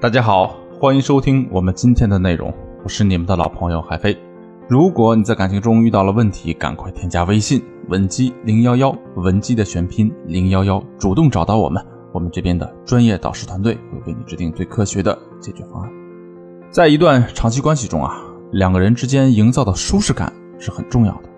[0.00, 4.16] 大家好，欢迎收听我们今天的内容，我是你们的老朋友海飞。
[4.68, 15.90] 如果你在感情中遇到了问题，赶快添加微信文姬零幺幺，文姬的全拼零幺幺，主动找到我们，我们这边的专业导师团队会为你制定最科学的解决方案。
[16.70, 18.22] 在一段长期关系中啊，
[18.52, 21.28] 两个人之间营造的舒适感是很重要的，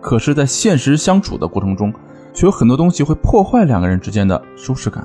[0.00, 1.92] 可是，在现实相处的过程中，
[2.32, 5.04] 却有很多东西会破坏两个人之间的舒适感。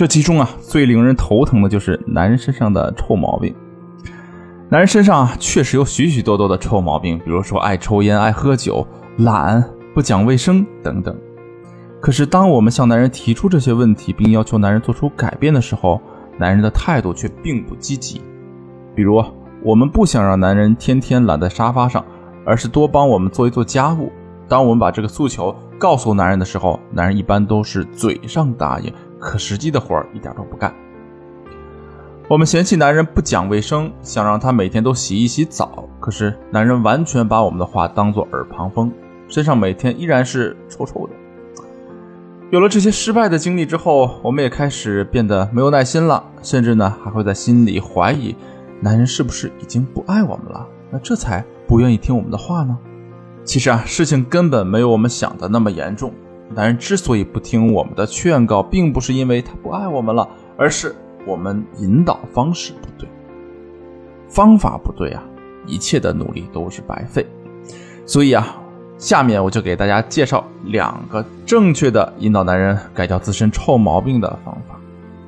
[0.00, 3.54] 这其中啊，最令人头疼的就是男人身上的臭毛病。
[4.70, 8.86] 男人身上啊，确实有许许多多的臭毛病，比如说爱抽烟、爱喝酒、
[9.18, 11.14] 懒、不讲卫生等等。
[12.00, 16.00] 可是，当我们向男人提出这些问题，并要求男人做出改变的时候，
[16.38, 18.22] 男人的态度却并不积极。
[18.94, 19.22] 比如，
[19.62, 22.02] 我们不想让男人天天懒在沙发上，
[22.46, 24.10] 而是多帮我们做一做家务。
[24.48, 28.90] 当我们把这个诉求告诉男人的时候，男人一般都是嘴上答应。
[29.20, 30.74] 可实际的活儿一点都不干。
[32.28, 38.90] 我们嫌弃男人不讲卫生，想让他每天都洗一洗澡，可是男人完全把我们的话当作耳旁风，
[39.28, 41.12] 身上每天依然是臭臭的。
[42.50, 48.34] 有了这些失败的经历之后，我们也开始变得没有耐心了，甚至呢还会在心里怀疑，
[48.80, 50.66] 男人是不是已经不爱我们了？
[50.90, 52.78] 那这才不愿意听我们的话呢？
[53.44, 56.12] 其实啊，事情根本没有我们想的那么严重。
[56.52, 63.08] 男人之所以不听我们的劝告，并不是因为他不爱我们了，而是我们引导方式不对，
[64.28, 65.22] 方法不对啊，
[65.64, 67.24] 一切的努力都是白费。
[68.04, 68.56] 所以啊，
[68.98, 74.74] 下面我就给大家介绍两个正确的引导男人改掉自身臭毛病的方法。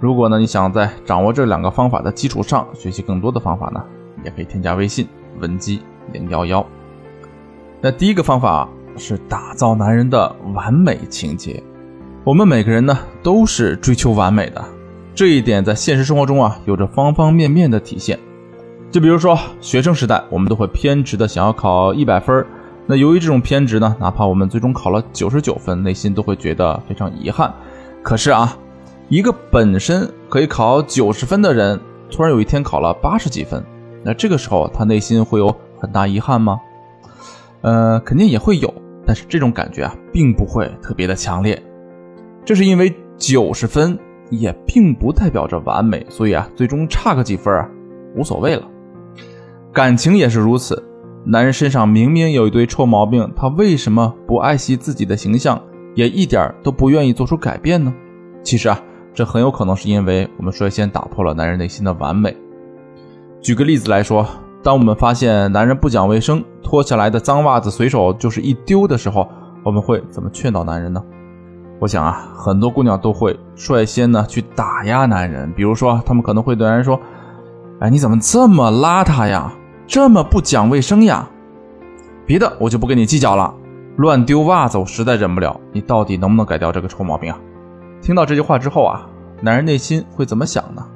[0.01, 3.81] 如果呢你想在掌握这两个方法的基础上学习更多的方法呢，
[4.25, 5.07] 也可以添加微信
[5.39, 6.67] 文姬零幺幺。
[7.81, 8.69] 那第一个方法。
[8.97, 11.63] 是打造男人的完美情节。
[12.25, 14.65] 我们每个人呢都是追求完美的，
[15.15, 18.19] 这一点在现实生活中啊有着方方面面的体现。
[18.91, 22.45] 就比如说学生时代，我们都会偏执的想要考一百分
[22.87, 27.53] 那由于这种偏执呢，哪怕我们最终考了九十九分，内心都会觉得非常遗憾。
[28.03, 28.57] 可是啊，
[29.09, 31.81] 一个本身可以考九十分的人，
[32.11, 33.65] 突然有一天考了八十几分，
[34.05, 36.61] 那这个时候他内心会有很大遗憾吗？
[37.63, 38.75] 呃，肯定也会有。
[39.13, 41.63] 但是这种感觉啊，并不会特别的强烈，
[42.47, 43.99] 这是因为九十分
[44.31, 47.69] 也并不代表着完美，所以啊，最终差个几分啊，
[48.17, 48.67] 无所谓了。
[49.71, 50.83] 感情也是如此，
[51.27, 55.63] 男人身上明明有一堆臭毛病，他为什么不爱惜自己的形象，
[55.95, 57.93] 也一点都不愿意做出改变呢？
[58.43, 62.35] 其实啊，这很有可能是因为我们率先打破了男人内心的完美。
[63.43, 64.27] 举个例子来说。
[64.63, 69.29] 当我们发现男人不讲卫生，脱下来的脏袜子随手就是一丢的时候，
[69.65, 71.03] 我们会怎么劝导男人呢？
[71.81, 77.01] 我想啊，很多姑娘都会率先呢去打压男人，比如说，他们可能会对男人说
[77.81, 79.53] ：“哎，你怎么这么邋遢呀？
[79.85, 81.29] 这么不讲卫生呀？
[82.25, 83.53] 别的我就不跟你计较了，
[83.97, 85.61] 乱丢袜子我实在忍不了。
[85.73, 87.39] 你到底能不能改掉这个臭毛病啊？”
[88.01, 89.09] 听到这句话之后啊，
[89.41, 90.87] 男人内心会怎么想呢？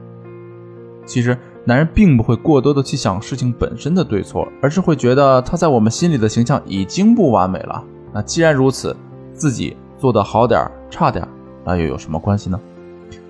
[1.04, 1.36] 其实。
[1.68, 7.82] 男人并不会过多的去想事情本身的对错，而是会觉得他在我们心里的形象已经不完美了。
[8.14, 8.96] 那既然如此，
[9.32, 11.26] 自己做的好点差点，
[11.64, 12.60] 那又有什么关系呢？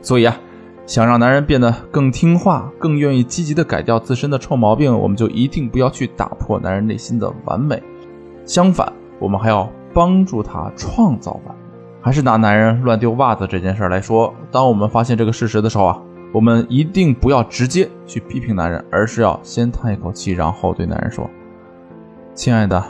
[0.02, 0.36] 所以啊，
[0.84, 7.82] 想让男人变得更听话，更愿意积极的改掉自身的臭毛病，我们就一定不要去打破男人内心的完美。
[8.44, 11.62] 相反，我们还要帮助他创造完美。
[12.02, 16.02] 还是拿男人乱丢袜子这件事来说，当我们发现这个事实的时候啊。
[16.36, 21.26] 我们一定不要直接去批评男人，而是要先叹一口气，然后对男人说
[22.36, 22.84] ：“亲爱的，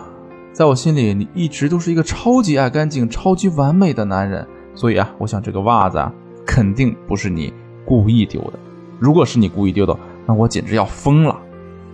[0.52, 4.44] 在我心里，你一直都是一个超级爱干净、超级完美的男人。
[4.74, 6.12] 所以啊，我想这个袜子啊，
[6.44, 8.54] 肯定不是你故意丢的。
[8.98, 9.96] 如果是你故意丢的，
[10.26, 11.38] 那我简直要疯了。”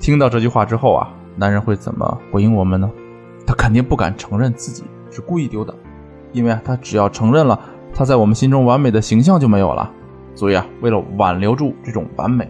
[0.01, 2.91] 听到这句话之后啊，男人会怎么回应我们呢？
[3.47, 5.75] 他肯定不敢承认自己是故意丢的，
[6.33, 7.61] 因为啊，他只要承认了，
[7.93, 9.93] 他在我们心中完美的形象就没有了。
[10.35, 12.49] 所以啊，为了挽留住这种完美，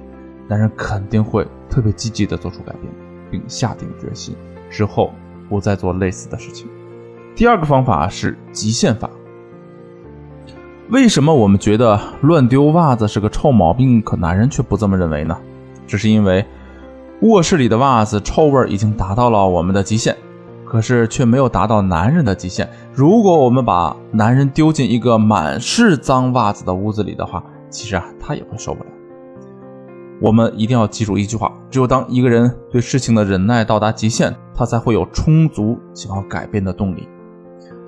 [0.49, 2.93] 男人肯定会特别积极的做出改变，
[3.31, 4.35] 并下定决心
[4.71, 5.11] 之后
[5.49, 6.69] 不再做类似的事情。
[7.35, 9.09] 第二个方法是极限法。
[10.91, 15.37] 为什么我们觉得乱丢袜子是个臭毛病，可男人却不这么认为呢？
[15.87, 16.45] 这是因为
[17.23, 20.15] 卧室里的袜子臭味已经达到了我们的极限，
[20.65, 22.69] 可是却没有达到男人的极限。
[22.93, 28.91] 如果我们把男人丢进一个满是脏袜子的屋子里的话，其实啊，他也会受不了。
[30.21, 37.09] 我们一定要记住一句话：只有当一个人对事情的忍耐到达极限，他才会有充足想要改变的动力。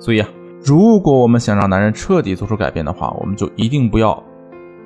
[0.00, 0.28] 所以啊，
[0.64, 4.20] 如果我们想让男人彻底做出改变的话，我们就一定不要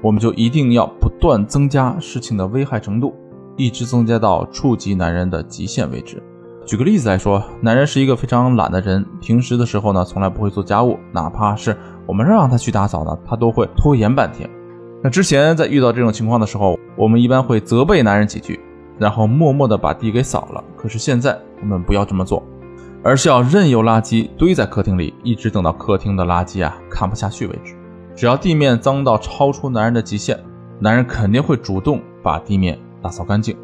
[0.02, 3.14] 我们就一定要不断增加事情的危害程度，
[3.56, 6.22] 一直增加到触及男人的极限为止。
[6.66, 11.74] 举个例子来说，男人是一个非常懒的人，平时的时候呢，从来不会做家务，哪怕是
[12.06, 14.46] 我们让他去打扫呢，他都会拖延半天。
[15.02, 18.58] 那之前在遇到这种情况的时候，我们一般会责备男人几句，
[18.98, 20.62] 然后默默的把地给扫了。
[20.76, 22.42] 可是现在我们不要这么做，
[23.02, 27.74] 而是要任由垃圾堆在客厅里，一直等到客厅的垃圾啊看不下去为止。
[28.16, 30.38] 只要地面脏到超出男人的极限，
[30.80, 33.56] 男人肯定会主动把地面打扫干净。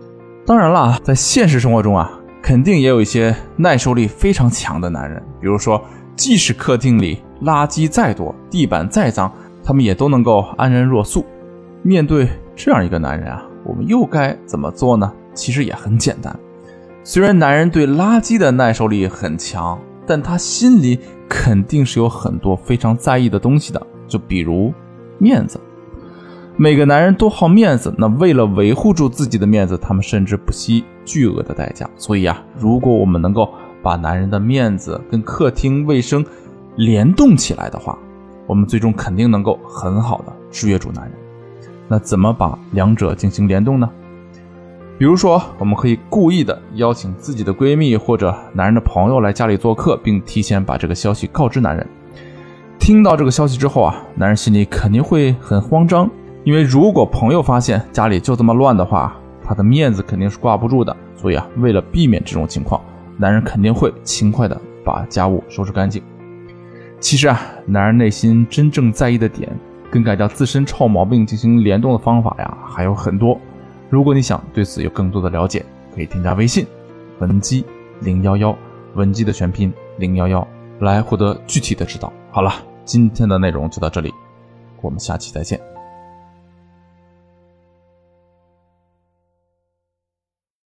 [0.46, 2.10] 当然了，在现实生活中啊。
[2.42, 5.82] 肯定也有一些耐受力非常强的男人，比如说，
[6.14, 9.32] 即使客厅里垃圾再多，地板再脏，
[9.64, 11.24] 他们也都能够安然若素。
[11.82, 15.12] 面对这样一个男人啊，我们又该怎么做呢？
[15.34, 16.38] 其实也很简单。
[17.02, 24.72] 虽然男人对垃圾的耐受力很强，但他心里肯定是有很多非常在意的东西的，就比如
[25.18, 25.60] 面子。
[26.56, 31.90] 每个男人都好面子，那为了维护住自己的面子，他们甚至不惜巨额的代价。
[31.96, 33.52] 所以啊，如果我们能够
[33.82, 36.24] 把男人的面子跟客厅卫生
[36.76, 37.98] 联动起来的话，
[38.46, 41.12] 我们最终肯定能够很好的制约住男人。
[41.88, 43.88] 那怎么把两者进行联动呢？
[44.96, 51.84] 比如说，我们可以故意的邀请自己的闺蜜或者男人的朋友来家里做客，并提前把这个消息告知男人。
[52.78, 56.08] 听到这个消息之后啊，男人心里肯定会很慌张。
[56.44, 60.96] 因为如果朋友发现家里就这么乱的话，他的面子肯定是挂不住的。
[61.16, 62.80] 所以啊，为了避免这种情况，
[63.16, 66.02] 男人肯定会勤快的把家务收拾干净。
[67.04, 69.46] 其实啊，男人内心真正在意的点，
[69.90, 73.38] 跟改掉自身臭毛病进行联动的方法呀，还有很多。
[73.90, 75.62] 如果你想对此有更多的了解，
[75.94, 76.66] 可以添加微信
[77.18, 77.62] 文姬
[78.00, 78.56] 零幺幺，
[78.94, 80.48] 文姬的全拼零幺幺，
[80.80, 82.10] 来获得具体的指导。
[82.30, 82.54] 好了，
[82.86, 84.10] 今天的内容就到这里，
[84.80, 85.73] 我们下期再见。